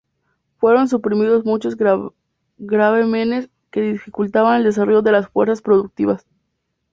Fueron 0.57 0.87
suprimidos 0.87 1.45
muchos 1.45 1.75
gravámenes 2.57 3.49
que 3.69 3.81
dificultaban 3.81 4.57
el 4.57 4.63
desarrollo 4.63 5.03
de 5.03 5.11
las 5.11 5.27
fuerzas 5.27 5.61
productivas. 5.61 6.25